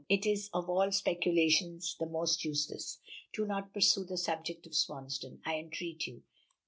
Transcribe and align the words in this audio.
It 0.09 0.25
is 0.25 0.49
of 0.51 0.67
all 0.67 0.91
speculations 0.91 1.95
the 1.99 2.07
most 2.07 2.43
useless. 2.43 2.97
Do 3.33 3.45
not 3.45 3.71
pursue 3.71 4.03
the 4.03 4.17
subject 4.17 4.65
of 4.65 4.73
Swansdown, 4.73 5.37
I 5.45 5.59
entreat 5.59 6.07
you. 6.07 6.23